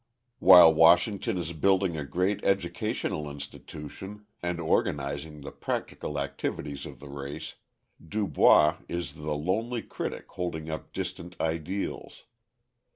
While 0.39 0.73
Washington 0.73 1.37
is 1.37 1.53
building 1.53 1.95
a 1.95 2.03
great 2.03 2.43
educational 2.43 3.29
institution 3.29 4.25
and 4.41 4.59
organising 4.59 5.41
the 5.41 5.51
practical 5.51 6.17
activities 6.19 6.87
of 6.87 6.99
the 6.99 7.07
race, 7.07 7.53
Du 8.03 8.25
Bois 8.25 8.77
is 8.89 9.13
the 9.13 9.35
lonely 9.35 9.83
critic 9.83 10.25
holding 10.29 10.71
up 10.71 10.91
distant 10.91 11.39
ideals. 11.39 12.23